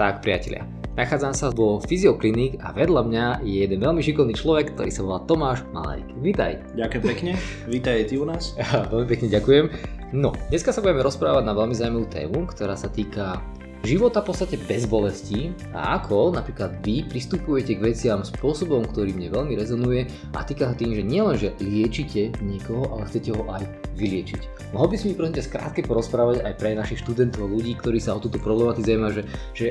[0.00, 0.64] Tak priatelia,
[0.96, 5.20] nachádzam sa vo Fyzioklinik a vedľa mňa je jeden veľmi šikovný človek, ktorý sa volá
[5.28, 6.08] Tomáš Malajk.
[6.24, 6.56] Vítaj.
[6.72, 7.32] Ďakujem pekne,
[7.68, 8.56] vítaj ty u nás.
[8.96, 9.68] veľmi pekne ďakujem.
[10.16, 13.44] No, dneska sa budeme rozprávať na veľmi zaujímavú tému, ktorá sa týka
[13.84, 19.32] života v podstate bez bolesti a ako napríklad vy pristupujete k veciam spôsobom, ktorý mne
[19.32, 23.64] veľmi rezonuje a týka sa tým, že nielen, že liečite niekoho, ale chcete ho aj
[23.96, 24.72] vyliečiť.
[24.76, 28.22] Mohol by si mi prosím skrátke porozprávať aj pre našich študentov, ľudí, ktorí sa o
[28.22, 29.24] túto problematiku zaujímajú, že,
[29.56, 29.66] že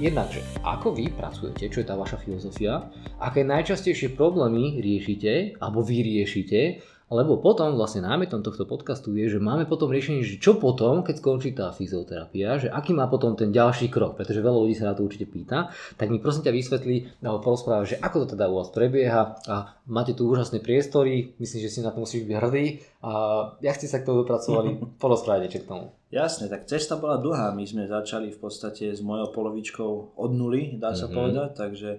[0.00, 2.88] jednak, že ako vy pracujete, čo je tá vaša filozofia,
[3.20, 6.80] aké najčastejšie problémy riešite alebo vy riešite
[7.12, 11.20] lebo potom vlastne námetom tohto podcastu je, že máme potom riešenie, že čo potom, keď
[11.20, 14.96] skončí tá fyzioterapia, že aký má potom ten ďalší krok, pretože veľa ľudí sa na
[14.96, 15.68] to určite pýta,
[16.00, 19.76] tak mi prosím ťa vysvetlí, alebo porozpráva, že ako to teda u vás prebieha a
[19.84, 22.64] máte tu úžasné priestory, myslím, že si na to musíš byť hrdý
[23.04, 23.12] a
[23.60, 25.92] jak ste sa k tomu dopracovali, porozprávajte k tomu.
[26.12, 30.76] Jasne, tak cesta bola dlhá, my sme začali v podstate s mojou polovičkou od nuly,
[30.76, 31.16] dá sa mm-hmm.
[31.16, 31.90] povedať, takže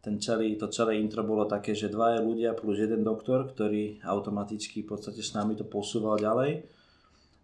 [0.00, 4.80] ten celý, to celé intro bolo také, že dvaja ľudia plus jeden doktor, ktorý automaticky
[4.80, 6.64] v podstate s nami to posúval ďalej.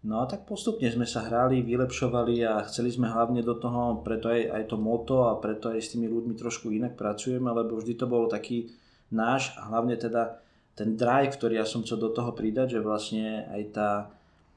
[0.09, 4.33] No a tak postupne sme sa hrali, vylepšovali a chceli sme hlavne do toho, preto
[4.33, 7.93] aj, aj to moto a preto aj s tými ľuďmi trošku inak pracujeme, lebo vždy
[7.93, 8.73] to bolo taký
[9.13, 10.41] náš hlavne teda
[10.73, 13.89] ten drive, ktorý ja som chcel do toho pridať, že vlastne aj tá,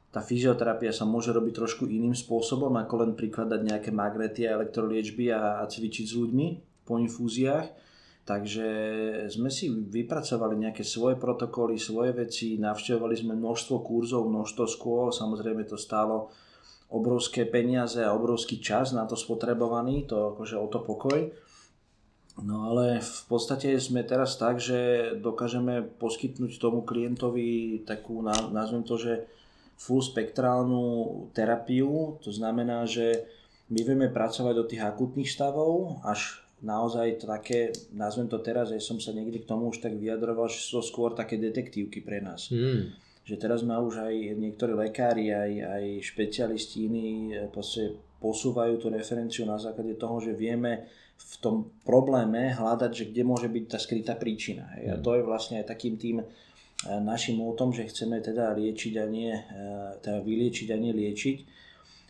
[0.09, 5.31] tá fyzioterapia sa môže robiť trošku iným spôsobom, ako len prikladať nejaké magnety a elektroliečby
[5.31, 6.47] a, a cvičiť s ľuďmi
[6.89, 7.89] po infúziách
[8.29, 8.69] Takže
[9.33, 15.65] sme si vypracovali nejaké svoje protokoly, svoje veci, navštevovali sme množstvo kurzov, množstvo škôl, samozrejme
[15.65, 16.29] to stálo
[16.93, 21.33] obrovské peniaze a obrovský čas na to spotrebovaný, to akože o to pokoj.
[22.45, 29.01] No ale v podstate sme teraz tak, že dokážeme poskytnúť tomu klientovi takú, nazvem to,
[29.01, 29.25] že
[29.79, 30.83] full spektrálnu
[31.31, 33.25] terapiu, to znamená, že
[33.71, 38.99] my vieme pracovať od tých akutných stavov až naozaj také, nazvem to teraz, že som
[38.99, 42.51] sa niekdy k tomu už tak vyjadroval, že sú to skôr také detektívky pre nás.
[42.51, 42.91] Mm.
[43.23, 47.47] Že teraz má už aj niektorí lekári, aj, aj špecialisti iní e,
[48.19, 53.47] posúvajú tú referenciu na základe toho, že vieme v tom probléme hľadať, že kde môže
[53.51, 54.75] byť tá skrytá príčina.
[54.79, 54.85] Hej.
[54.91, 54.93] Mm.
[54.95, 56.25] A to je vlastne aj takým tým
[56.87, 59.43] našim tom, že chceme teda liečiť a nie, e,
[59.99, 61.39] teda vyliečiť a nie liečiť.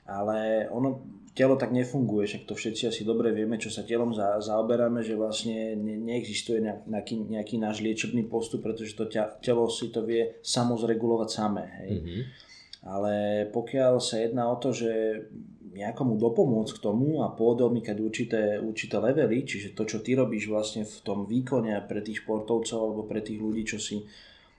[0.09, 4.43] Ale ono telo tak nefunguje, však to všetci asi dobre vieme, čo sa telom za,
[4.43, 9.89] zaoberáme, že vlastne ne, neexistuje nejaký, nejaký náš liečebný postup, pretože to ťa, telo si
[9.89, 11.65] to vie samozregulovať samé.
[11.85, 11.93] Hej.
[11.95, 12.23] Mm-hmm.
[12.89, 13.15] Ale
[13.55, 14.91] pokiaľ sa jedná o to, že
[15.79, 20.83] nejakomu dopomôcť k tomu a poodomykať určité, určité levely, čiže to, čo ty robíš vlastne
[20.83, 24.03] v tom výkone pre tých športovcov alebo pre tých ľudí, čo si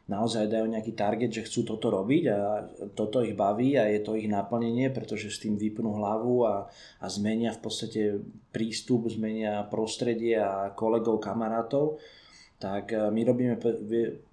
[0.09, 2.65] naozaj dajú nejaký target, že chcú toto robiť a
[2.97, 6.65] toto ich baví a je to ich naplnenie, pretože s tým vypnú hlavu a,
[6.99, 8.01] a zmenia v podstate
[8.49, 12.01] prístup, zmenia prostredie a kolegov, kamarátov,
[12.57, 13.55] tak e, my robíme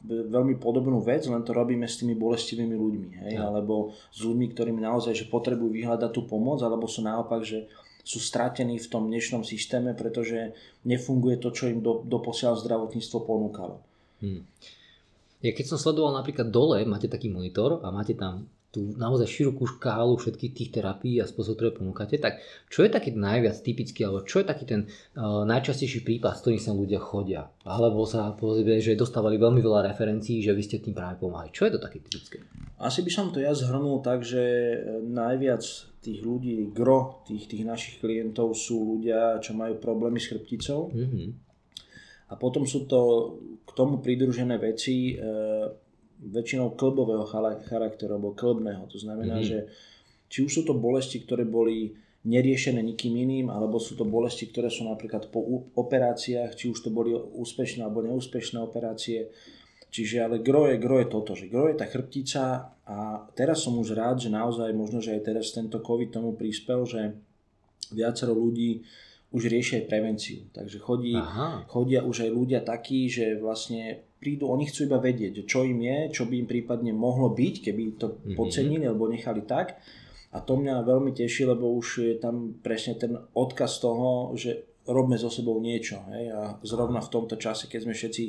[0.09, 3.33] veľmi podobnú vec, len to robíme s tými bolestivými ľuďmi, hej?
[3.37, 3.53] Ja.
[3.53, 7.69] alebo s ľuďmi, ktorými naozaj že potrebujú vyhľadať tú pomoc, alebo sú naopak, že
[8.07, 10.55] sú stratení v tom dnešnom systéme, pretože
[10.87, 13.83] nefunguje to, čo im do, doposiaľ zdravotníctvo ponúkalo.
[14.23, 14.47] Hmm.
[15.45, 19.65] Ja keď som sledoval napríklad dole, máte taký monitor a máte tam tú naozaj širokú
[19.65, 24.21] škálu všetkých tých terapií a spôsobov, ktoré ponúkate, tak čo je taký najviac typický, alebo
[24.29, 24.85] čo je taký ten
[25.17, 27.49] uh, najčastejší prípad, s ktorým sa ľudia chodia?
[27.65, 31.57] Alebo sa povedzme, že dostávali veľmi veľa referencií, že vy ste tým práve pomáhali.
[31.57, 32.45] Čo je to také typické?
[32.77, 34.45] Asi by som to ja zhrnul tak, že
[35.09, 35.65] najviac
[36.05, 40.93] tých ľudí, gro tých, tých našich klientov sú ľudia, čo majú problémy s chrbticou.
[40.93, 41.46] Mm-hmm
[42.27, 43.01] a potom sú to
[43.63, 45.23] k tomu pridružené veci e,
[46.27, 47.27] väčšinou klbového
[47.67, 48.89] charakteru alebo klbného.
[48.91, 49.51] To znamená, mm-hmm.
[49.51, 49.59] že
[50.27, 51.95] či už sú to bolesti, ktoré boli
[52.27, 56.91] neriešené nikým iným, alebo sú to bolesti, ktoré sú napríklad po operáciách, či už to
[56.91, 59.31] boli úspešné alebo neúspešné operácie.
[59.95, 63.79] Čiže ale gro je, gro je toto, že gro je tá chrbtica a teraz som
[63.79, 67.15] už rád, že naozaj možno, že aj teraz tento COVID tomu prispel, že
[67.95, 68.83] viacero ľudí
[69.35, 70.47] už riešia aj prevenciu.
[70.55, 71.15] Takže chodí,
[71.67, 75.99] chodia už aj ľudia takí, že vlastne prídu, oni chcú iba vedieť, čo im je,
[76.15, 78.37] čo by im prípadne mohlo byť, keby to mm-hmm.
[78.39, 79.77] podcenili alebo nechali tak.
[80.35, 85.19] A to mňa veľmi teší, lebo už je tam presne ten odkaz toho, že robme
[85.19, 85.99] so sebou niečo.
[86.13, 86.31] Hej?
[86.31, 88.25] A zrovna v tomto čase, keď sme všetci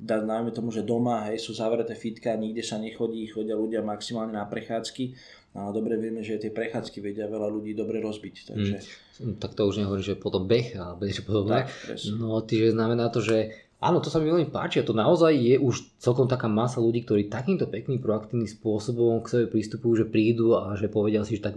[0.00, 4.48] najmä tomu, že doma hej, sú zavreté fitka, nikde sa nechodí, chodia ľudia maximálne na
[4.48, 5.12] prechádzky,
[5.54, 8.54] no ale dobre vieme, že tie prechádzky vedia veľa ľudí dobre rozbiť.
[8.54, 8.76] Takže...
[9.20, 11.66] Mm, tak to už nehovorí, že potom beh a niečo podobné.
[11.66, 15.32] Tak, no, čiže znamená to, že Áno, to sa mi veľmi páči a to naozaj
[15.32, 20.06] je už celkom taká masa ľudí, ktorí takýmto pekným proaktívnym spôsobom k sebe pristupujú, že
[20.12, 21.56] prídu a že povedia si, že tak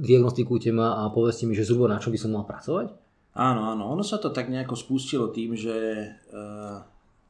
[0.00, 2.88] diagnostikujte ma a povedzte mi, že zhruba na čo by som mal pracovať?
[3.36, 5.76] Áno, áno, ono sa to tak nejako spustilo tým, že
[6.08, 6.08] e,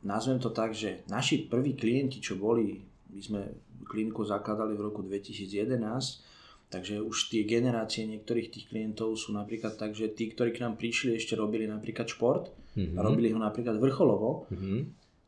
[0.07, 2.79] nazvem to tak, že naši prví klienti, čo boli,
[3.09, 3.41] my sme
[3.89, 6.29] kliniku zakladali v roku 2011,
[6.69, 10.77] Takže už tie generácie niektorých tých klientov sú napríklad tak, že tí, ktorí k nám
[10.77, 12.97] prišli, ešte robili napríklad šport mm-hmm.
[12.97, 14.81] a robili ho napríklad vrcholovo, mm-hmm.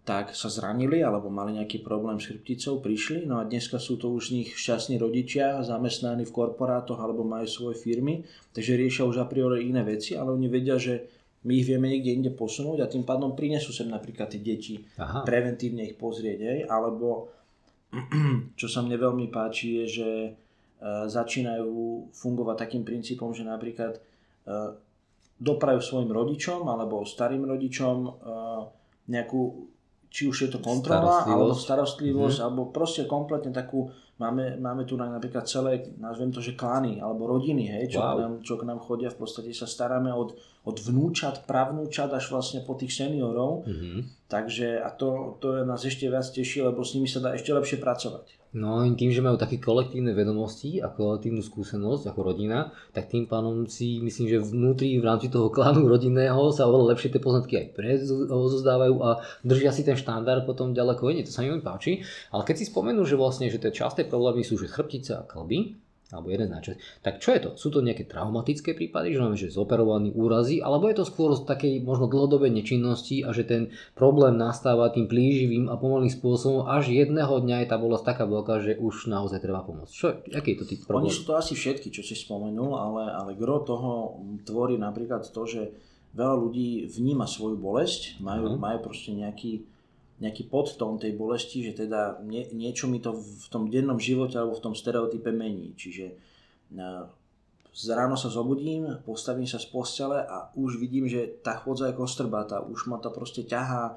[0.05, 4.13] tak sa zranili alebo mali nejaký problém s chrbticou, prišli, no a dneska sú to
[4.13, 8.21] už z nich šťastní rodičia, zamestnaní v korporátoch alebo majú svoje firmy,
[8.53, 11.09] takže riešia už a priori iné veci, ale oni vedia, že
[11.41, 15.25] my ich vieme niekde inde posunúť a tým pádom prinesú sem napríklad tie deti, Aha.
[15.25, 16.59] preventívne ich pozrieť, hej?
[16.69, 17.33] alebo
[18.61, 20.09] čo sa mne veľmi páči je, že
[20.81, 24.01] E, začínajú fungovať takým princípom, že napríklad e,
[25.37, 28.11] doprajú svojim rodičom alebo starým rodičom e,
[29.13, 29.69] nejakú,
[30.09, 31.37] či už je to kontrola starostlivosť.
[31.37, 32.45] alebo starostlivosť, mm.
[32.49, 37.73] alebo proste kompletne takú Máme, máme tu napríklad celé, nazvem to, že klany alebo rodiny,
[37.73, 38.13] hej, čo, wow.
[38.13, 40.37] k nám, čo k nám chodia, v podstate sa staráme od,
[40.69, 43.65] od vnúčat, pravnúčat až vlastne po tých seniorov.
[43.65, 44.29] Mm-hmm.
[44.29, 47.81] Takže a to, to nás ešte viac teší, lebo s nimi sa dá ešte lepšie
[47.81, 48.41] pracovať.
[48.51, 53.71] No tým, že majú také kolektívne vedomosti a kolektívnu skúsenosť ako rodina, tak tým pánom
[53.71, 57.67] si myslím, že vnútri v rámci toho klanu rodinného sa oveľa lepšie tie poznatky aj
[57.79, 61.23] prezozdávajú a držia si ten štandard potom ďaleko iný.
[61.23, 62.03] To sa mi páči.
[62.35, 65.79] Ale keď si spomenú, že vlastne, že tie časté problémy sú, že chrbtice a klby,
[66.11, 66.83] alebo jeden náčet.
[67.07, 67.51] Tak čo je to?
[67.55, 71.47] Sú to nejaké traumatické prípady, že máme že zoperovaní úrazy, alebo je to skôr z
[71.47, 76.91] takej možno dlhodobej nečinnosti a že ten problém nastáva tým plíživým a pomalým spôsobom, až
[76.91, 79.93] jedného dňa je tá bolesť taká veľká, že už naozaj treba pomôcť.
[79.95, 81.07] Čo, aký je to typ problém?
[81.07, 85.43] Oni sú to asi všetky, čo si spomenul, ale, ale gro toho tvorí napríklad to,
[85.47, 85.71] že
[86.11, 88.59] veľa ľudí vníma svoju bolesť, majú, uh-huh.
[88.59, 89.63] majú proste nejaký
[90.21, 94.53] nejaký podtón tej bolesti, že teda nie, niečo mi to v tom dennom živote alebo
[94.53, 95.73] v tom stereotype mení.
[95.73, 96.07] Čiže
[97.71, 101.99] z ráno sa zobudím, postavím sa z postele a už vidím, že tá chôdza je
[101.99, 103.97] kostrbatá, už ma to proste ťahá,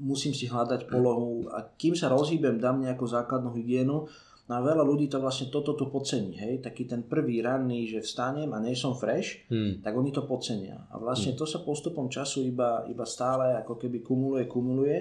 [0.00, 4.08] musím si hľadať polohu a kým sa rozhýbem, dám nejakú základnú hygienu,
[4.50, 8.02] No a veľa ľudí to vlastne toto tu podcení, hej, taký ten prvý ranný, že
[8.02, 9.78] vstanem a nie som fresh, hmm.
[9.78, 10.90] tak oni to podcenia.
[10.90, 11.38] A vlastne hmm.
[11.38, 14.98] to sa postupom času iba, iba stále ako keby kumuluje, kumuluje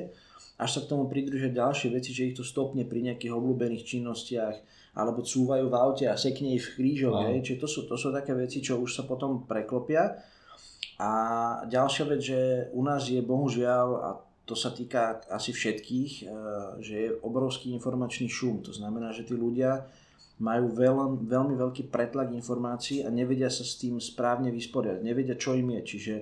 [0.59, 4.55] až sa k tomu pridružia ďalšie veci, že ich to stopne pri nejakých obľúbených činnostiach,
[4.99, 7.15] alebo cúvajú v aute a sekne ich v krížoch.
[7.15, 7.31] No.
[7.31, 10.19] Čiže to sú, to sú také veci, čo už sa potom preklopia.
[10.99, 11.11] A
[11.63, 12.39] ďalšia vec, že
[12.75, 14.09] u nás je bohužiaľ, a
[14.43, 16.35] to sa týka asi všetkých, e,
[16.83, 18.59] že je obrovský informačný šum.
[18.67, 19.87] To znamená, že tí ľudia
[20.43, 24.99] majú veľ, veľmi veľký pretlak informácií a nevedia sa s tým správne vysporiadať.
[25.07, 25.81] Nevedia, čo im je.
[25.87, 26.13] Čiže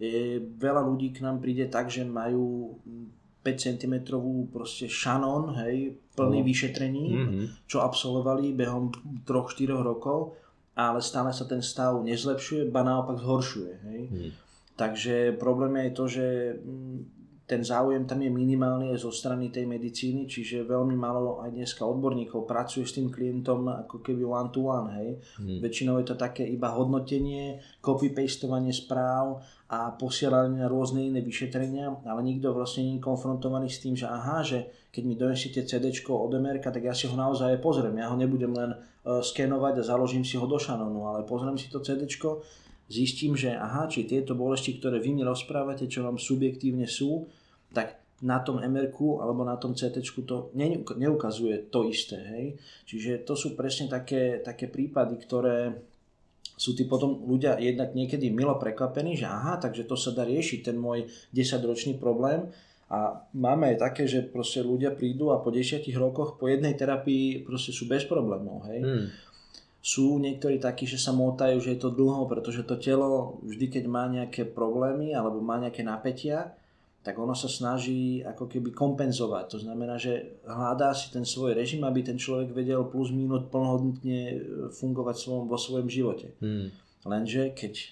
[0.00, 4.08] je, veľa ľudí k nám príde tak, že majú 5 cm
[4.48, 6.46] proste šanón, hej, plný no.
[6.48, 7.44] vyšetrení, mm-hmm.
[7.68, 8.88] čo absolvovali behom
[9.28, 10.40] 3-4 rokov,
[10.74, 13.72] ale stále sa ten stav nezlepšuje, ba naopak zhoršuje.
[13.84, 14.00] Hej.
[14.08, 14.30] Mm.
[14.74, 16.26] Takže problém je to, že
[16.58, 16.98] mm,
[17.44, 21.84] ten záujem tam je minimálny aj zo strany tej medicíny, čiže veľmi málo aj dneska
[21.84, 25.20] odborníkov pracuje s tým klientom ako keby one to one, hej.
[25.36, 25.60] Hmm.
[25.60, 29.44] Väčšinou je to také iba hodnotenie, copy-pastovanie správ
[29.74, 34.06] a posielanie na rôzne iné vyšetrenia, ale nikto vlastne nie je konfrontovaný s tým, že
[34.06, 37.98] aha, že keď mi donesiete CD od MRK, tak ja si ho naozaj pozriem.
[37.98, 41.66] Ja ho nebudem len uh, skenovať a založím si ho do šanonu, ale pozriem si
[41.66, 42.06] to CD
[42.88, 47.24] zistím, že aha, či tieto bolesti, ktoré vy mi rozprávate, čo vám subjektívne sú,
[47.72, 48.88] tak na tom mr
[49.20, 50.54] alebo na tom CT to
[50.96, 52.16] neukazuje to isté.
[52.16, 52.44] Hej?
[52.88, 55.76] Čiže to sú presne také, také prípady, ktoré
[56.54, 60.70] sú tí potom ľudia jednak niekedy milo prekvapení, že aha, takže to sa dá riešiť,
[60.70, 62.50] ten môj 10-ročný problém.
[62.94, 67.42] A máme aj také, že proste ľudia prídu a po 10 rokoch po jednej terapii
[67.42, 68.70] proste sú bez problémov.
[68.70, 68.80] Hej?
[68.82, 69.06] Hmm
[69.84, 73.84] sú niektorí takí, že sa motajú, že je to dlho, pretože to telo vždy, keď
[73.84, 76.56] má nejaké problémy alebo má nejaké napätia,
[77.04, 79.44] tak ono sa snaží ako keby kompenzovať.
[79.52, 84.20] To znamená, že hľadá si ten svoj režim, aby ten človek vedel plus minút plnohodnotne
[84.32, 84.36] e,
[84.72, 86.32] fungovať svojom, vo svojom živote.
[86.40, 86.72] Hmm.
[87.04, 87.86] Lenže keď e,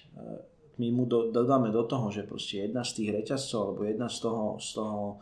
[0.81, 4.17] my mu do, dodáme do toho, že proste jedna z tých reťazcov alebo jedna z
[4.17, 5.13] toho, z toho e,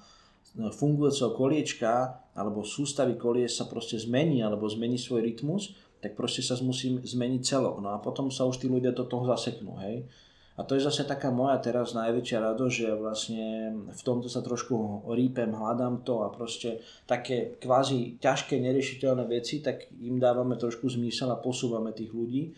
[0.71, 6.55] fungujúceho koliečka alebo sústavy kolie sa proste zmení alebo zmení svoj rytmus, tak proste sa
[6.63, 7.83] musí zmeniť celok.
[7.83, 10.07] No a potom sa už tí ľudia do toho zaseknú, hej.
[10.59, 13.45] A to je zase taká moja teraz najväčšia radosť, že vlastne
[13.87, 19.87] v tomto sa trošku rípem, hľadám to a proste také kvázi ťažké, neriešiteľné veci, tak
[20.03, 22.51] im dávame trošku zmysel a posúvame tých ľudí.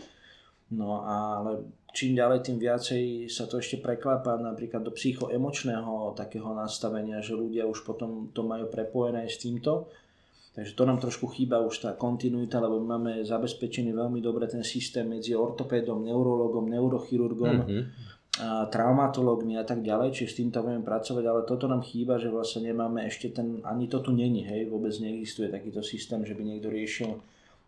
[0.73, 7.21] No ale čím ďalej, tým viacej sa to ešte preklápa napríklad do psychoemočného takého nastavenia,
[7.21, 9.93] že ľudia už potom to majú prepojené s týmto.
[10.53, 15.09] Takže to nám trošku chýba už tá kontinuita, lebo máme zabezpečený veľmi dobre ten systém
[15.09, 17.83] medzi ortopédom, neurologom, neurochirurgom, mm-hmm.
[18.45, 22.29] a traumatológmi a tak ďalej, čiže s týmto vieme pracovať, ale toto nám chýba, že
[22.29, 26.45] vlastne nemáme ešte ten, ani to tu není, hej, vôbec neexistuje takýto systém, že by
[26.45, 27.17] niekto riešil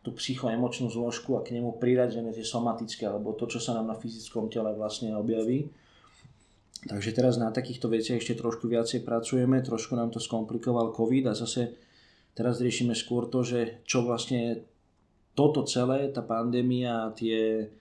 [0.05, 3.97] tú psychoemočnú zložku a k nemu priradené tie somatické, alebo to, čo sa nám na
[3.97, 5.73] fyzickom tele vlastne objaví.
[6.85, 11.33] Takže teraz na takýchto veciach ešte trošku viacej pracujeme, trošku nám to skomplikoval COVID a
[11.33, 11.73] zase
[12.35, 14.67] teraz riešime skôr to, že čo vlastne
[15.33, 17.71] toto celé, tá pandémia, tie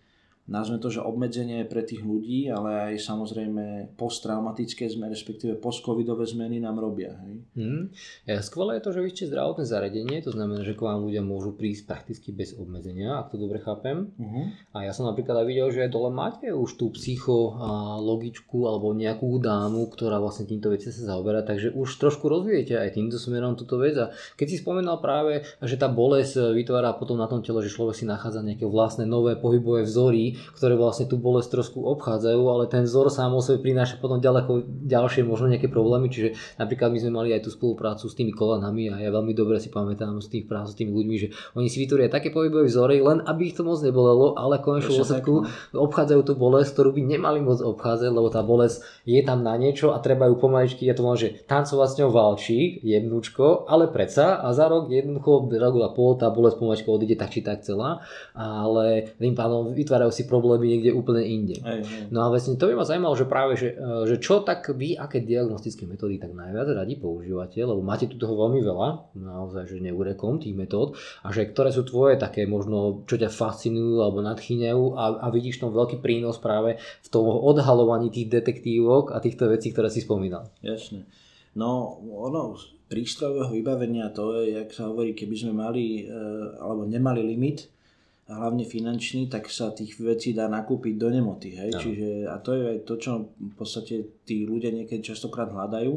[0.45, 6.61] nazveme to, že obmedzenie pre tých ľudí, ale aj samozrejme posttraumatické zmeny, respektíve postcovidové zmeny
[6.61, 7.17] nám robia.
[7.25, 7.35] Hej?
[7.57, 7.83] Hmm.
[8.29, 11.25] Ja, skvelé je to, že vy ste zdravotné zariadenie, to znamená, že k vám ľudia
[11.25, 14.13] môžu prísť prakticky bez obmedzenia, ak to dobre chápem.
[14.21, 14.53] Uh-huh.
[14.77, 19.89] A ja som napríklad aj videl, že dole máte už tú psychologičku alebo nejakú dámu,
[19.89, 23.97] ktorá vlastne týmto veci sa zaoberá, takže už trošku rozvíjete aj týmto smerom túto vec.
[23.97, 27.97] A keď si spomenal práve, že tá bolesť vytvára potom na tom tele, že človek
[27.97, 32.85] si nachádza nejaké vlastné nové pohybové vzory, ktoré vlastne tú bolesť trošku obchádzajú, ale ten
[32.85, 37.13] vzor sám o sebe prináša potom ďaleko ďalšie možno nejaké problémy, čiže napríklad my sme
[37.13, 40.45] mali aj tú spoluprácu s tými kolanami a ja veľmi dobre si pamätám z tých
[40.45, 43.63] prác s tými ľuďmi, že oni si vytvoria také pohybové vzory, len aby ich to
[43.63, 45.79] moc nebolelo, ale konečnú dôsledku no.
[45.87, 49.93] obchádzajú tú bolesť, ktorú by nemali moc obchádzať, lebo tá bolesť je tam na niečo
[49.93, 54.41] a treba ju pomaličky, ja to mám, že tancovať s ňou valčí, jemnúčko, ale predsa
[54.41, 58.01] a za rok jednoducho, rok a pol tá bolesť pomaličky odíde tak či tak celá,
[58.35, 61.61] ale tým pádom vytvárajú si problémy niekde úplne inde.
[61.61, 62.03] Hej, hej.
[62.11, 64.97] No a vlastne to by ma zaujímalo, že práve, že, e, že čo tak vy,
[64.97, 69.85] aké diagnostické metódy tak najviac radi používate, lebo máte tu toho veľmi veľa, naozaj, že
[69.85, 74.83] neurekom tých metód, a že ktoré sú tvoje také možno, čo ťa fascinujú alebo nadchýňajú
[74.97, 79.71] a, a vidíš tom veľký prínos práve v tom odhalovaní tých detektívok a týchto vecí,
[79.71, 80.51] ktoré si spomínal.
[80.65, 81.07] Jasne.
[81.55, 82.59] No, ono,
[82.91, 86.15] prístrojového vybavenia to je, jak sa hovorí, keby sme mali, e,
[86.59, 87.71] alebo nemali limit,
[88.25, 91.61] a hlavne finančný, tak sa tých vecí dá nakúpiť do nemoty.
[91.61, 91.71] Hej?
[91.77, 95.93] Čiže, a to je aj to, čo v podstate tí ľudia niekedy častokrát hľadajú,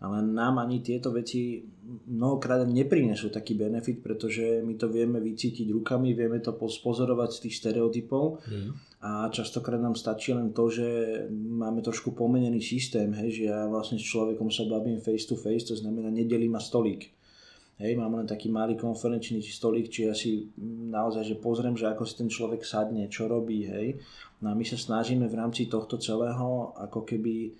[0.00, 1.60] ale nám ani tieto veci
[2.08, 7.54] mnohokrát neprinesú taký benefit, pretože my to vieme vycítiť rukami, vieme to pozorovať z tých
[7.60, 8.70] stereotypov mm.
[9.04, 10.88] a častokrát nám stačí len to, že
[11.28, 15.68] máme trošku pomenený systém, hej, že ja vlastne s človekom sa bavím face to face,
[15.68, 17.19] to znamená nedelím ma stolík
[17.80, 20.52] Hej, mám len taký malý konferenčný stolík, či ja si
[20.92, 23.96] naozaj že pozriem, že ako si ten človek sadne, čo robí, hej.
[24.44, 27.50] No a my sa snažíme v rámci tohto celého ako keby e,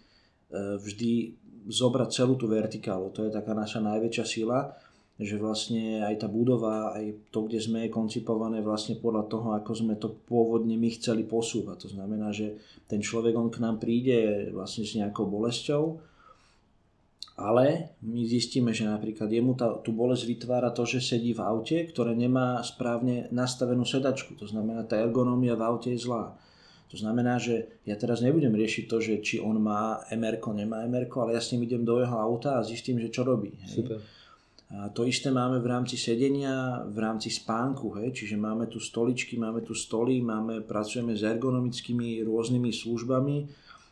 [0.76, 1.40] vždy
[1.72, 3.08] zobrať celú tú vertikálu.
[3.16, 4.76] To je taká naša najväčšia sila,
[5.16, 9.72] že vlastne aj tá budova, aj to, kde sme je koncipované vlastne podľa toho, ako
[9.72, 11.88] sme to pôvodne my chceli posúvať.
[11.88, 16.00] To znamená, že ten človek on k nám príde vlastne s nejakou bolesťou,
[17.40, 21.88] ale my zistíme, že napríklad jemu tá, tú bolesť vytvára to, že sedí v aute,
[21.88, 24.37] ktoré nemá správne nastavenú sedačku.
[24.37, 26.37] To znamená, tá ergonómia v aute je zlá.
[26.92, 31.06] To znamená, že ja teraz nebudem riešiť to, že či on má mr nemá mr
[31.23, 33.56] ale ja s ním idem do jeho auta a zistím, že čo robí.
[33.64, 33.80] Hej.
[33.80, 33.99] Super.
[34.70, 38.14] A to isté máme v rámci sedenia, v rámci spánku, hej?
[38.14, 43.37] čiže máme tu stoličky, máme tu stoly, máme, pracujeme s ergonomickými rôznymi službami,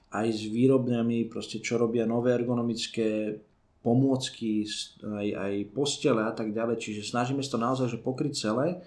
[0.09, 3.37] aj s výrobňami, proste čo robia nové ergonomické
[3.85, 4.67] pomôcky,
[5.05, 6.81] aj, aj postele a tak ďalej.
[6.81, 8.81] Čiže snažíme sa to naozaj že pokryť celé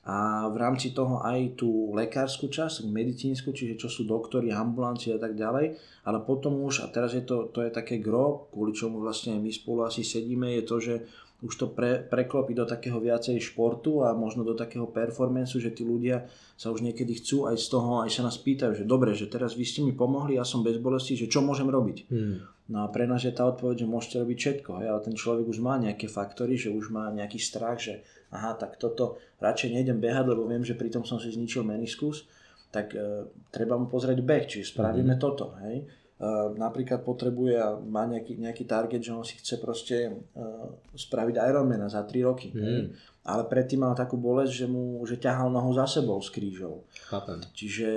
[0.00, 5.20] a v rámci toho aj tú lekárskú časť, medicínsku, čiže čo sú doktori, ambulancie a
[5.20, 5.76] tak ďalej,
[6.08, 9.52] ale potom už, a teraz je to, to je také gro, kvôli čomu vlastne my
[9.52, 10.94] spolu asi sedíme, je to, že
[11.40, 15.88] už to pre, preklopí do takého viacej športu a možno do takého performanceu, že tí
[15.88, 16.28] ľudia
[16.60, 19.56] sa už niekedy chcú aj z toho, aj sa nás pýtajú, že dobre, že teraz
[19.56, 21.98] vy ste mi pomohli, ja som bez bolesti, že čo môžem robiť.
[22.12, 22.44] Hmm.
[22.70, 25.48] No a pre nás je tá odpoveď, že môžete robiť všetko, hej, ale ten človek
[25.48, 29.98] už má nejaké faktory, že už má nejaký strach, že aha, tak toto radšej nejdem
[29.98, 32.30] behať, lebo viem, že pritom som si zničil meniskus,
[32.70, 35.22] tak e, treba mu pozrieť beh, čiže spravíme hmm.
[35.22, 35.88] toto, hej
[36.60, 41.88] napríklad potrebuje a má nejaký, nejaký target, že on si chce proste uh, spraviť Ironmana
[41.88, 42.52] za 3 roky.
[42.52, 42.92] Mm.
[43.24, 46.84] Ale predtým mal takú bolesť, že mu že ťahal nohu za sebou s krížou.
[47.08, 47.40] Chápem.
[47.56, 47.88] Čiže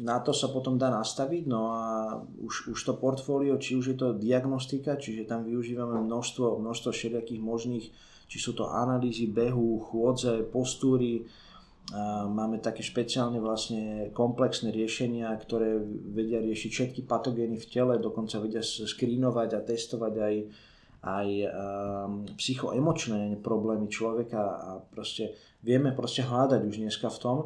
[0.00, 1.84] na to sa potom dá nastaviť, no a
[2.40, 7.40] už, už to portfólio, či už je to diagnostika, čiže tam využívame množstvo, množstvo všelijakých
[7.40, 7.86] možných,
[8.28, 11.24] či sú to analýzy behu, chôdze, postúry,
[12.28, 15.80] Máme také špeciálne vlastne komplexné riešenia, ktoré
[16.12, 20.34] vedia riešiť všetky patogény v tele, dokonca vedia skrínovať a testovať aj,
[21.00, 25.32] aj um, psychoemočné problémy človeka a proste
[25.64, 27.38] vieme proste hľadať už dneska v tom.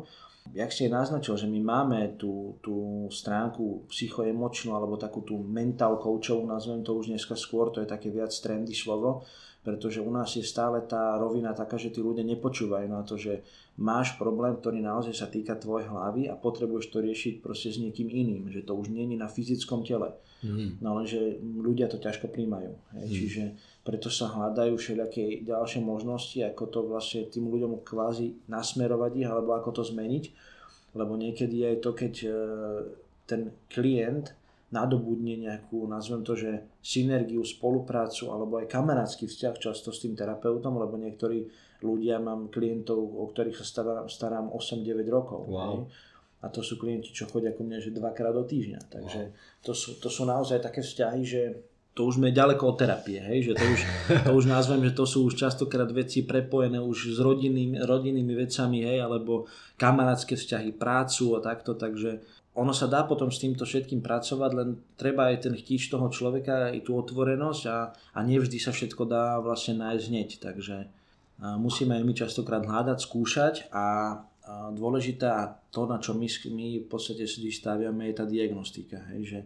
[0.51, 6.03] jak si je naznačil, že my máme tú, tú stránku psychoemočnú alebo takú tú mental
[6.03, 9.23] coachovú, nazvem to už dneska skôr, to je také viac trendy slovo,
[9.63, 13.47] pretože u nás je stále tá rovina taká, že tí ľudia nepočúvajú na to, že
[13.81, 18.09] máš problém, ktorý naozaj sa týka tvojej hlavy a potrebuješ to riešiť proste s niekým
[18.11, 20.13] iným, že to už je na fyzickom tele.
[20.43, 20.83] Mm.
[20.83, 22.75] No lenže ľudia to ťažko príjmajú.
[22.99, 23.07] Hej.
[23.07, 23.15] Mm.
[23.15, 23.43] Čiže
[23.87, 29.57] preto sa hľadajú všelijaké ďalšie možnosti, ako to vlastne tým ľuďom kvázi nasmerovať ich, alebo
[29.57, 30.25] ako to zmeniť.
[30.93, 32.31] Lebo niekedy je to, keď e,
[33.25, 34.37] ten klient
[34.73, 40.81] nadobudne nejakú, nazvem to, že synergiu, spoluprácu alebo aj kamarátsky vzťah často s tým terapeutom,
[40.81, 41.45] lebo niektorí
[41.83, 45.47] ľudia, mám klientov, o ktorých sa starám, starám 8-9 rokov.
[45.51, 45.61] Wow.
[45.61, 45.79] Hej?
[46.43, 48.81] A to sú klienti, čo chodia ku mne že dvakrát do týždňa.
[48.91, 49.63] Takže wow.
[49.63, 51.43] to, sú, to sú naozaj také vzťahy, že
[51.93, 53.53] to už sme ďaleko od terapie, hej?
[53.53, 53.81] že to už,
[54.27, 58.81] to už nazvem, že to sú už častokrát veci prepojené už s rodinnými, rodinnými vecami,
[58.81, 59.45] hej, alebo
[59.77, 64.77] kamarátske vzťahy, prácu a takto, takže ono sa dá potom s týmto všetkým pracovať, len
[65.01, 69.41] treba aj ten chtíč toho človeka, aj tú otvorenosť a, a nevždy sa všetko dá
[69.41, 70.31] vlastne nájsť hneď.
[70.37, 70.77] Takže
[71.43, 75.41] musíme my častokrát hľadať, skúšať a, a
[75.75, 79.03] to, na čo my, my v podstate si staviame, je tá diagnostika.
[79.11, 79.41] Hej, že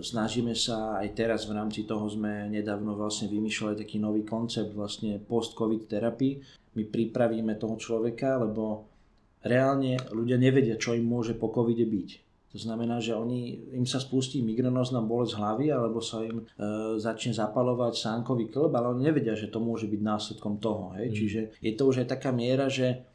[0.00, 5.20] snažíme sa aj teraz v rámci toho sme nedávno vlastne vymýšľali taký nový koncept vlastne
[5.20, 6.40] post-covid terapii.
[6.72, 8.88] My pripravíme toho človeka, lebo
[9.44, 12.31] reálne ľudia nevedia, čo im môže po covide byť.
[12.52, 16.46] To znamená, že oni, im sa spustí migrenózna bolesť hlavy alebo sa im e,
[17.00, 20.92] začne zapalovať sánkový klb, ale oni nevedia, že to môže byť následkom toho.
[21.00, 21.06] Hej?
[21.08, 21.14] Mm.
[21.16, 23.11] Čiže je to už aj taká miera, že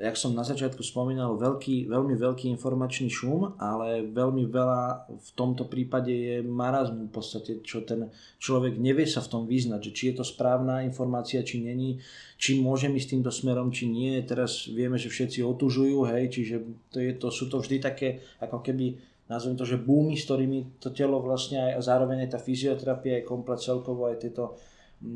[0.00, 5.68] jak som na začiatku spomínal, veľký, veľmi veľký informačný šum, ale veľmi veľa v tomto
[5.68, 8.08] prípade je marazmu v podstate, čo ten
[8.40, 12.00] človek nevie sa v tom vyznať, že či je to správna informácia, či není,
[12.40, 14.16] či môžem ísť týmto smerom, či nie.
[14.24, 16.56] Teraz vieme, že všetci otužujú, hej, čiže
[16.88, 18.96] to, je, to sú to vždy také, ako keby
[19.28, 23.28] nazvem to, že boomy, s ktorými to telo vlastne aj, zároveň aj tá fyzioterapia, aj
[23.28, 24.56] komplet celkovo, aj tieto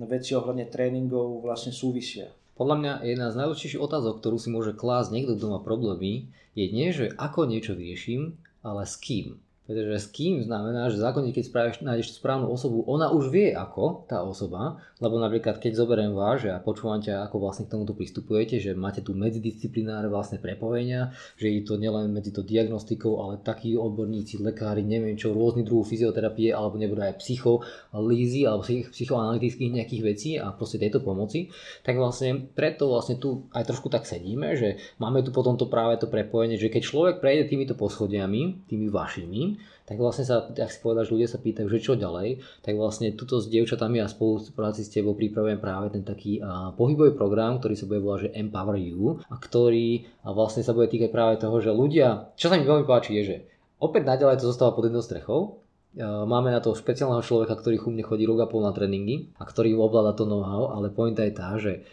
[0.05, 2.29] veci ohľadne tréningov vlastne súvisia.
[2.55, 6.67] Podľa mňa jedna z najdôležitejších otázok, ktorú si môže klásť niekto, kto má problémy, je
[6.71, 9.43] nie, že ako niečo riešim, ale s kým.
[9.65, 14.05] Pretože s kým znamená, že zákonne, keď spravíš, nájdeš správnu osobu, ona už vie ako
[14.05, 18.61] tá osoba, lebo napríklad keď zoberiem vás a počúvam ťa, ako vlastne k tomuto pristupujete,
[18.61, 23.73] že máte tu medzidisciplinárne vlastne prepojenia, že je to nielen medzi to diagnostikou, ale takí
[23.73, 30.31] odborníci, lekári, neviem čo, rôzny druh fyzioterapie, alebo nebudú aj psycholízy alebo psychoanalytických nejakých vecí
[30.37, 31.49] a proste tejto pomoci,
[31.81, 35.97] tak vlastne preto vlastne tu aj trošku tak sedíme, že máme tu potom to práve
[35.97, 39.54] to prepojenie, že keď človek prejde týmito poschodiami, tými vašimi,
[39.85, 43.13] tak vlastne sa, ak si povedal, že ľudia sa pýtajú, že čo ďalej, tak vlastne
[43.13, 47.75] tuto s dievčatami a spolupráci s tebou pripravujem práve ten taký a, pohybový program, ktorý
[47.77, 51.57] sa bude volať, že Empower You a ktorý a vlastne sa bude týkať práve toho,
[51.61, 53.37] že ľudia, čo sa mi veľmi páči je, že
[53.79, 55.65] opäť naďalej to zostáva pod jednou strechou,
[56.03, 59.79] Máme na to špeciálneho človeka, ktorý chumne chodí rok a pol na tréningy a ktorý
[59.79, 61.87] ovláda to know-how, ale pointa je tá, že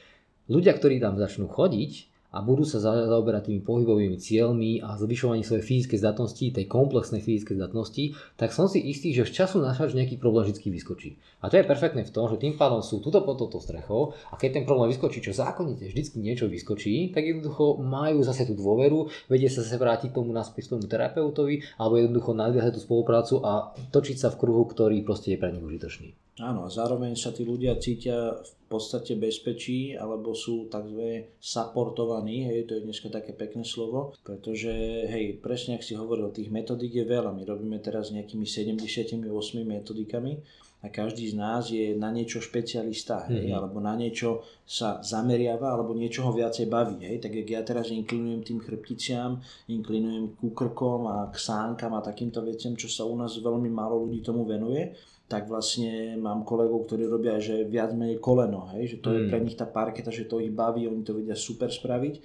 [0.50, 5.68] ľudia, ktorí tam začnú chodiť, a budú sa zaoberať tými pohybovými cieľmi a zvyšovaním svojej
[5.68, 8.04] fyzickej zdatnosti, tej komplexnej fyzickej zdatnosti,
[8.40, 11.20] tak som si istý, že v času náš nejaký problém vždy vyskočí.
[11.44, 14.40] A to je perfektné v tom, že tým pádom sú tuto pod touto strechou a
[14.40, 19.12] keď ten problém vyskočí, čo zákonite vždy niečo vyskočí, tak jednoducho majú zase tú dôveru,
[19.28, 24.18] vedia sa zase vrátiť tomu naspäť tomu terapeutovi alebo jednoducho nadviazať tú spoluprácu a točiť
[24.18, 26.31] sa v kruhu, ktorý proste je pre nich užitočný.
[26.42, 31.30] Áno, a zároveň sa tí ľudia cítia v podstate bezpečí, alebo sú tzv.
[31.38, 34.74] supportovaní, hej, to je dneska také pekné slovo, pretože,
[35.06, 39.22] hej, presne ak si hovoril, tých metodík je veľa, my robíme teraz nejakými 78
[39.62, 40.42] metodikami
[40.82, 43.58] a každý z nás je na niečo špecialista, hej, mm-hmm.
[43.58, 48.42] alebo na niečo sa zameriava, alebo niečoho viacej baví, hej, tak jak ja teraz inklinujem
[48.42, 49.38] tým chrbticiam,
[49.70, 54.10] inklinujem ku krkom a k sánkam a takýmto veciam, čo sa u nás veľmi málo
[54.10, 54.98] ľudí tomu venuje,
[55.30, 59.16] tak vlastne mám kolegov, ktorí robia, že viac menej koleno, hej, že to mm.
[59.16, 62.20] je pre nich tá parketa, že to ich baví, oni to vedia super spraviť,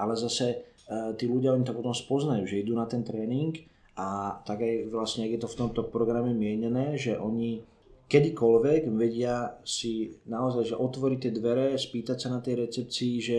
[0.00, 3.52] ale zase uh, tí ľudia oni to potom spoznajú, že idú na ten tréning
[4.00, 7.62] a tak aj vlastne, ak je to v tomto programe mienené, že oni
[8.08, 13.38] kedykoľvek vedia si naozaj, že otvoriť tie dvere, spýtať sa na tej recepcii, že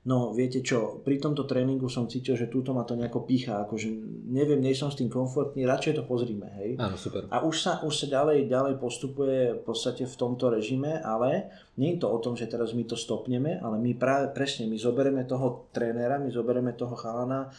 [0.00, 3.92] No viete čo, pri tomto tréningu som cítil, že túto ma to nejako pícha, akože
[4.32, 6.80] neviem, nie som s tým komfortný, radšej to pozrime, hej.
[6.80, 7.28] Áno, super.
[7.28, 11.92] A už sa, už sa ďalej, ďalej postupuje v podstate v tomto režime, ale nie
[11.92, 15.28] je to o tom, že teraz my to stopneme, ale my práve presne, my zoberieme
[15.28, 17.52] toho trénera, my zoberieme toho chalana,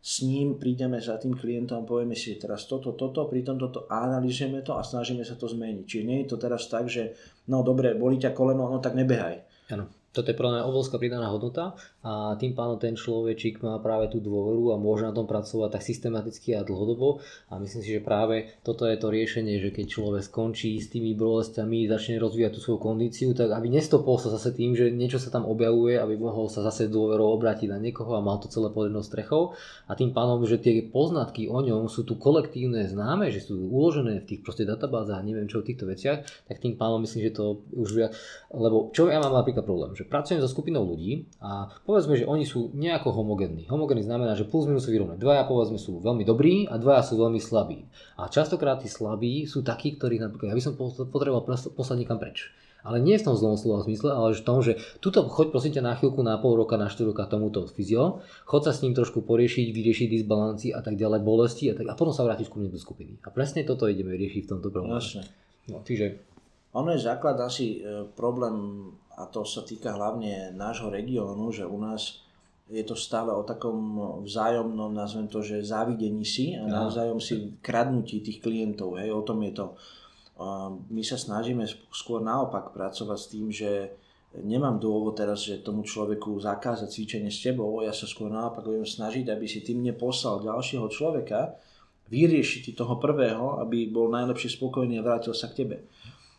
[0.00, 4.80] s ním prídeme za tým klientom povieme si teraz toto, toto, pritom toto analýzujeme to
[4.80, 5.84] a snažíme sa to zmeniť.
[5.84, 7.12] Čiže nie je to teraz tak, že
[7.52, 9.44] no dobre, boli ťa koleno, no tak nebehaj.
[9.76, 14.10] Ano Toto je pre mňa obrovská pridaná hodnota a tým pádom ten človečík má práve
[14.10, 17.22] tú dôveru a môže na tom pracovať tak systematicky a dlhodobo.
[17.46, 21.14] A myslím si, že práve toto je to riešenie, že keď človek skončí s tými
[21.14, 25.30] bolestiami, začne rozvíjať tú svoju kondíciu, tak aby nestopol sa zase tým, že niečo sa
[25.30, 28.90] tam objavuje, aby mohol sa zase dôverou obrátiť na niekoho a mal to celé pod
[28.90, 29.54] jednou strechou.
[29.86, 34.26] A tým pádom, že tie poznatky o ňom sú tu kolektívne známe, že sú uložené
[34.26, 37.62] v tých proste databázach, neviem čo v týchto veciach, tak tým pádom myslím, že to
[37.78, 38.12] už viac,
[38.50, 42.48] lebo čo ja mám napríklad problém, že pracujem so skupinou ľudí a povedzme, že oni
[42.48, 43.68] sú nejako homogénni.
[43.68, 45.20] Homogénny znamená, že plus minus sú vyrovnaní.
[45.20, 47.84] Dvaja povedzme sú veľmi dobrí a dvaja sú veľmi slabí.
[48.16, 50.72] A častokrát tí slabí sú takí, ktorí napríklad ja by som
[51.12, 51.44] potreboval
[51.76, 52.48] poslať niekam preč.
[52.80, 55.82] Ale nie v tom zlom slova zmysle, ale v tom, že tuto choď prosím ťa
[55.84, 59.20] na chvíľku, na pol roka, na 4 roka tomuto fyzio, choď sa s ním trošku
[59.20, 62.72] poriešiť, vyriešiť disbalanci a tak ďalej, bolesti a, tak, a potom sa vrátiš ku mne
[62.72, 63.20] do skupiny.
[63.20, 64.96] A presne toto ideme riešiť v tomto probléme.
[65.68, 66.24] No, čiže...
[66.70, 68.86] Ono je základ asi e, problém
[69.20, 72.24] a to sa týka hlavne nášho regiónu, že u nás
[72.70, 73.76] je to stále o takom
[74.24, 78.96] vzájomnom, nazvem to, že závidení si a navzájom si kradnutí tých klientov.
[78.96, 79.66] Hej, o tom je to.
[80.88, 83.90] My sa snažíme skôr naopak pracovať s tým, že
[84.38, 88.86] nemám dôvod teraz, že tomu človeku zakázať cvičenie s tebou, ja sa skôr naopak budem
[88.86, 91.58] snažiť, aby si ty mne poslal ďalšieho človeka,
[92.06, 95.76] vyriešiť toho prvého, aby bol najlepšie spokojný a vrátil sa k tebe.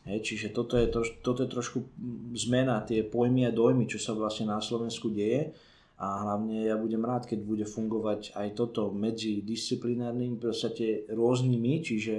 [0.01, 1.85] Hej, čiže toto je, troš, toto je trošku
[2.33, 5.53] zmena, tie pojmy a dojmy, čo sa vlastne na Slovensku deje
[6.01, 12.15] a hlavne ja budem rád, keď bude fungovať aj toto medzi disciplinárnymi, podstate rôznymi, čiže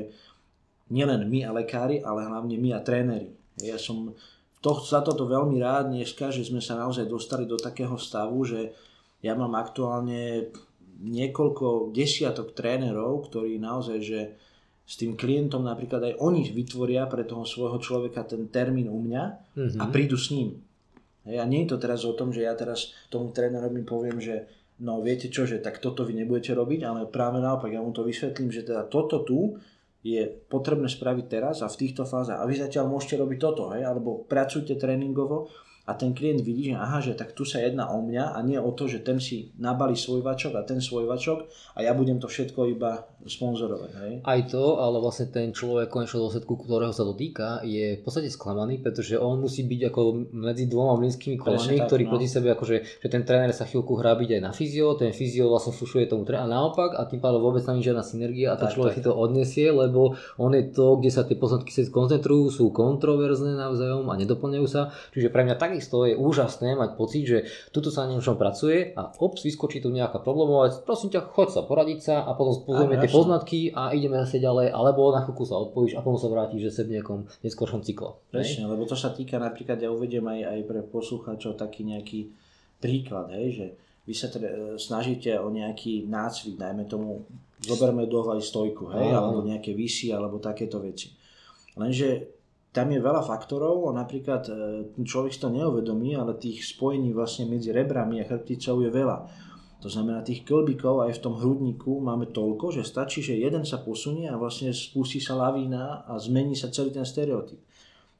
[0.95, 3.35] nielen my a lekári, ale hlavne my a tréneri.
[3.59, 4.15] Ja som
[4.63, 8.71] to, za toto veľmi rád dneska, že sme sa naozaj dostali do takého stavu, že
[9.19, 10.55] ja mám aktuálne
[11.03, 14.21] niekoľko desiatok trénerov, ktorí naozaj, že
[14.83, 19.25] s tým klientom napríklad aj oni vytvoria pre toho svojho človeka ten termín u mňa
[19.55, 19.81] mm-hmm.
[19.81, 20.59] a prídu s ním.
[21.23, 24.51] Hej, a nie je to teraz o tom, že ja teraz tomu trénerovi poviem, že
[24.83, 28.03] no viete čo, že tak toto vy nebudete robiť, ale práve naopak ja mu to
[28.03, 29.55] vysvetlím, že teda toto tu
[30.03, 33.87] je potrebné spraviť teraz a v týchto fázach a vy zatiaľ môžete robiť toto, hej,
[33.87, 35.47] alebo pracujte tréningovo
[35.89, 38.61] a ten klient vidí, že aha, že tak tu sa jedná o mňa a nie
[38.61, 42.21] o to, že ten si nabalí svoj vačok a ten svoj vačok a ja budem
[42.21, 43.91] to všetko iba sponzorovať.
[44.03, 44.13] Hej?
[44.27, 48.29] Aj to, ale vlastne ten človek konečného dôsledku, ktorého sa to týka, je v podstate
[48.29, 50.01] sklamaný, pretože on musí byť ako
[50.35, 52.11] medzi dvoma mlynskými kolami, ktorí no.
[52.15, 55.51] proti sebe, akože, že ten tréner sa chvíľku hrá byť aj na fyzio, ten fyzio
[55.51, 58.67] vlastne fušuje tomu tréner a naopak a tým pádom vôbec tam žiadna synergia a ten
[58.67, 58.99] tak, človek tak.
[58.99, 64.11] si to odnesie, lebo on je to, kde sa tie poznatky koncentrujú, sú kontroverzné navzájom
[64.11, 64.91] a nedoplňajú sa.
[65.15, 67.39] Čiže pre mňa takisto je úžasné mať pocit, že
[67.73, 71.49] tuto sa na niečom pracuje a ops, vyskočí tu nejaká problémová vec, prosím ťa, choď
[71.49, 75.49] sa poradiť sa a potom pozrieme tie poznatky a ideme zase ďalej, alebo na chvíľku
[75.49, 78.21] sa odpojíš a potom sa vrátiš že v nejakom neskôršom cykle.
[78.29, 82.29] Presne, lebo to sa týka napríklad, ja uvediem aj, aj pre poslucháčov taký nejaký
[82.77, 83.67] príklad, hej, že
[84.05, 87.25] vy sa teda snažíte o nejaký nácvik, dajme tomu,
[87.63, 91.15] zoberme do hlavy stojku, hej, alebo nejaké vysy, alebo takéto veci.
[91.79, 92.42] Lenže
[92.73, 94.53] tam je veľa faktorov, napríklad e,
[95.05, 99.19] človek si to neuvedomí, ale tých spojení vlastne medzi rebrami a chrbticou je veľa.
[99.85, 103.83] To znamená, tých klbíkov aj v tom hrudníku máme toľko, že stačí, že jeden sa
[103.83, 107.61] posunie a vlastne spustí sa lavína a zmení sa celý ten stereotyp.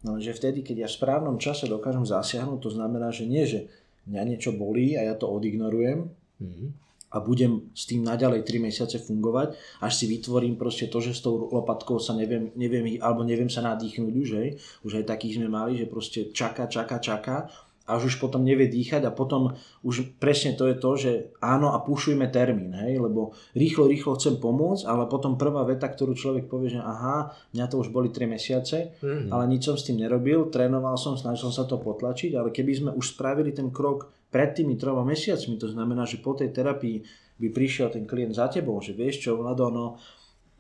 [0.03, 3.71] No že vtedy, keď ja v správnom čase dokážem zasiahnuť, to znamená, že nie, že
[4.11, 6.11] mňa niečo bolí a ja to odignorujem,
[6.43, 11.13] mm-hmm a budem s tým naďalej 3 mesiace fungovať, až si vytvorím proste to, že
[11.13, 14.49] s tou lopatkou sa neviem, neviem alebo neviem sa nadýchnuť už, hej.
[14.83, 19.03] Už aj takých sme mali, že proste čaká, čaká, čaká a už potom nevie dýchať
[19.05, 23.91] a potom už presne to je to, že áno a pušujme termín, hej, lebo rýchlo,
[23.91, 27.91] rýchlo chcem pomôcť, ale potom prvá veta, ktorú človek povie, že aha, mňa to už
[27.91, 29.35] boli 3 mesiace, mm-hmm.
[29.35, 32.73] ale nič som s tým nerobil, trénoval som, snažil som sa to potlačiť, ale keby
[32.73, 37.05] sme už spravili ten krok pred tými troma mesiacmi, to znamená, že po tej terapii
[37.37, 40.01] by prišiel ten klient za tebou, že vieš čo, Vlado, no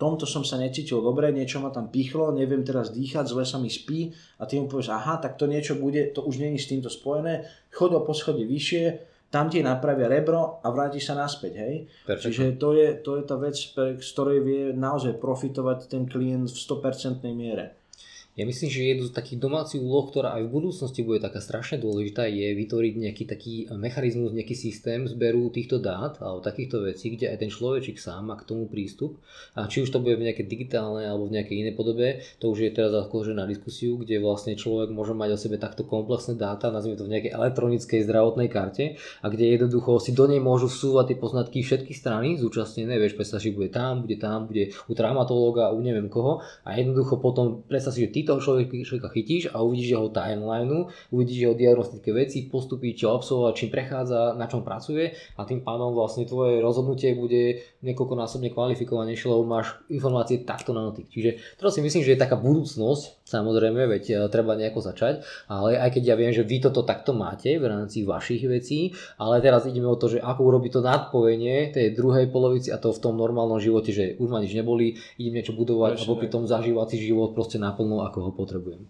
[0.03, 3.71] tomto som sa necítil dobre, niečo ma tam pichlo, neviem teraz dýchať, zle sa mi
[3.71, 4.11] spí
[4.43, 7.47] a ty mu povieš, aha, tak to niečo bude, to už není s týmto spojené,
[7.71, 8.85] chod o poschodie vyššie,
[9.31, 11.75] tam ti napravia rebro a vráti sa naspäť, hej.
[12.05, 12.25] Perfect.
[12.27, 13.57] Čiže to je, to je tá vec,
[14.03, 17.79] z ktorej vie naozaj profitovať ten klient v 100% miere.
[18.33, 21.77] Ja myslím, že jednu z takých domácich úloh, ktorá aj v budúcnosti bude taká strašne
[21.77, 27.29] dôležitá, je vytvoriť nejaký taký mechanizmus, nejaký systém zberu týchto dát alebo takýchto vecí, kde
[27.29, 29.21] aj ten človečik sám má k tomu prístup.
[29.53, 32.65] A či už to bude v nejakej digitálnej alebo v nejakej inej podobe, to už
[32.65, 36.73] je teraz akože na diskusiu, kde vlastne človek môže mať o sebe takto komplexné dáta,
[36.73, 41.13] nazvime to v nejakej elektronickej zdravotnej karte, a kde jednoducho si do nej môžu vsúvať
[41.13, 45.69] tie poznatky všetky strany zúčastnené, vieš, predstav si, bude tam, bude tam, bude u traumatológa,
[45.77, 49.59] u neviem koho a jednoducho potom predstav si, že ty ty toho človeka chytíš a
[49.59, 55.11] uvidíš jeho timeline, uvidíš jeho diagnostické veci, postupy, čo absolvovať, čím prechádza, na čom pracuje
[55.35, 61.11] a tým pádom vlastne tvoje rozhodnutie bude niekoľkonásobne kvalifikovanejšie, lebo máš informácie takto na noty.
[61.11, 65.81] Čiže to si myslím, že je taká budúcnosť, samozrejme, veď e, treba nejako začať, ale
[65.81, 69.67] aj keď ja viem, že vy toto takto máte v rámci vašich vecí, ale teraz
[69.67, 73.19] ideme o to, že ako urobiť to nadpojenie tej druhej polovici a to v tom
[73.19, 76.87] normálnom živote, že už ma nič neboli, idem niečo budovať Prečo, a popri tom zažívať
[76.95, 78.85] si život proste naplno, ako ho potrebujem.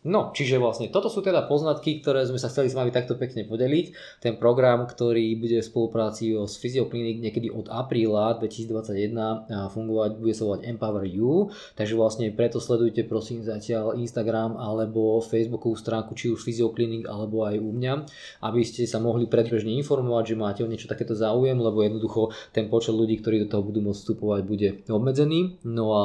[0.00, 3.44] No, čiže vlastne toto sú teda poznatky, ktoré sme sa chceli s vami takto pekne
[3.44, 4.16] podeliť.
[4.24, 10.48] Ten program, ktorý bude v spolupráci s Physioclinic niekedy od apríla 2021 fungovať, bude sa
[10.48, 11.52] volať Empower You.
[11.76, 17.60] Takže vlastne preto sledujte prosím zatiaľ Instagram alebo Facebookovú stránku, či už Physioclinic alebo aj
[17.60, 17.92] u mňa,
[18.40, 22.72] aby ste sa mohli predbežne informovať, že máte o niečo takéto záujem, lebo jednoducho ten
[22.72, 25.60] počet ľudí, ktorí do toho budú môcť vstupovať, bude obmedzený.
[25.68, 26.04] No a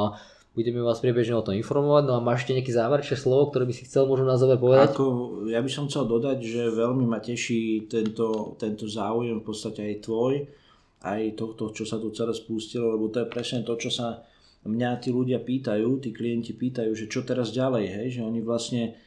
[0.56, 2.04] budeme vás priebežne o tom informovať.
[2.08, 4.96] No a máš ešte nejaké záverečné slovo, ktoré by si chcel možno na záver povedať?
[4.96, 5.06] Ako,
[5.52, 9.96] ja by som chcel dodať, že veľmi ma teší tento, tento záujem, v podstate aj
[10.08, 10.34] tvoj,
[11.04, 14.24] aj tohto, čo sa tu celé spustilo, lebo to je presne to, čo sa
[14.66, 18.98] mňa tí ľudia pýtajú, tí klienti pýtajú, že čo teraz ďalej, hej, že oni vlastne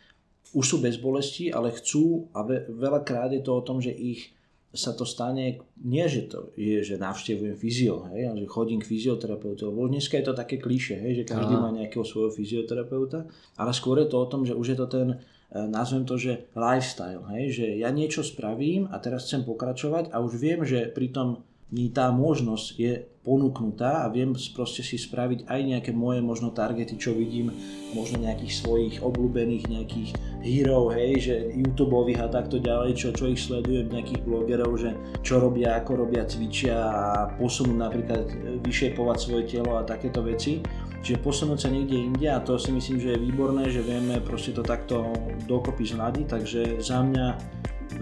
[0.54, 4.32] už sú bez bolesti, ale chcú a veľakrát je to o tom, že ich
[4.68, 8.90] sa to stane, nie že to je, že navštevujem fyzio, hej, ale že chodím k
[8.92, 11.64] fyzioterapeutu, lebo dneska je to také kliše, hej, že každý Aha.
[11.64, 13.24] má nejakého svojho fyzioterapeuta,
[13.56, 16.52] ale skôr je to o tom, že už je to ten, e, nazvem to, že
[16.52, 21.16] lifestyle, hej, že ja niečo spravím a teraz chcem pokračovať a už viem, že pri
[21.16, 21.48] tom
[21.92, 22.92] tá možnosť je
[23.28, 27.52] ponúknutá a viem proste si spraviť aj nejaké moje možno targety, čo vidím,
[27.92, 30.10] možno nejakých svojich obľúbených nejakých
[30.42, 34.94] hero, hej, že YouTubeových a takto ďalej, čo, čo ich sledujem, nejakých blogerov, že
[35.26, 38.30] čo robia, ako robia, cvičia a posunú napríklad
[38.62, 40.62] vyšepovať svoje telo a takéto veci.
[40.98, 44.50] Čiže posunúť sa niekde inde a to si myslím, že je výborné, že vieme proste
[44.50, 45.14] to takto
[45.46, 47.26] dokopy zladiť, takže za mňa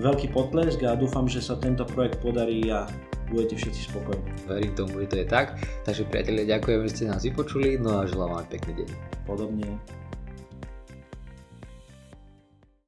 [0.00, 2.88] veľký potlesk a dúfam, že sa tento projekt podarí a
[3.28, 4.28] budete všetci spokojní.
[4.48, 5.60] Verím tomu, že to je tak.
[5.84, 8.88] Takže priatelia, ďakujem, že ste nás vypočuli, no a želám vám pekný deň.
[9.26, 9.68] Podobne.